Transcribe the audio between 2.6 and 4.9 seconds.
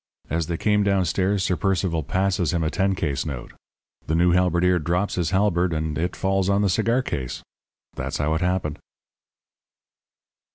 a ten case note. The new halberdier